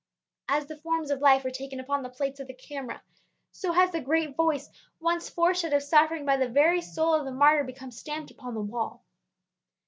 [0.49, 3.03] As the forms of life are taken upon the plates of the camera,
[3.51, 4.67] so has the great voice
[4.99, 8.55] once forced out by suffering from the very soul of the martyr become stamped upon
[8.55, 9.03] the wall.